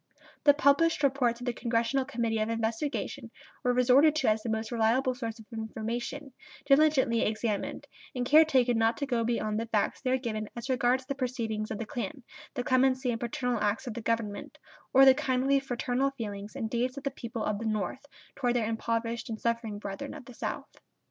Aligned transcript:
The 0.45 0.55
published 0.55 1.03
reports 1.03 1.41
of 1.41 1.45
the 1.45 1.53
Congressional 1.53 2.05
Committee 2.05 2.39
of 2.39 2.49
Investigation 2.49 3.29
were 3.63 3.71
resorted 3.71 4.15
to 4.15 4.29
as 4.29 4.41
the 4.41 4.49
most 4.49 4.71
reliable 4.71 5.13
source 5.13 5.37
of 5.37 5.45
information, 5.53 6.33
diligently 6.65 7.21
examined, 7.21 7.85
and 8.15 8.25
care 8.25 8.43
taken 8.43 8.79
not 8.79 8.97
to 8.97 9.05
go 9.05 9.23
beyond 9.23 9.59
the 9.59 9.67
facts 9.67 10.01
there 10.01 10.17
given 10.17 10.49
as 10.55 10.71
regards 10.71 11.05
the 11.05 11.13
proceedings 11.13 11.69
of 11.69 11.77
the 11.77 11.85
Klan, 11.85 12.23
the 12.55 12.63
clemency 12.63 13.11
and 13.11 13.19
paternal 13.19 13.61
acts 13.61 13.85
of 13.85 13.93
the 13.93 14.01
Government, 14.01 14.57
or 14.91 15.05
the 15.05 15.13
kindly, 15.13 15.59
fraternal 15.59 16.09
feelings 16.09 16.55
and 16.55 16.67
deeds 16.67 16.97
of 16.97 17.03
the 17.03 17.11
people 17.11 17.45
of 17.45 17.59
the 17.59 17.65
North 17.67 18.03
toward 18.35 18.55
their 18.55 18.65
impoverished 18.65 19.29
and 19.29 19.39
suffering 19.39 19.77
brethren 19.77 20.15
of 20.15 20.25
the 20.25 20.33
South. 20.33 20.77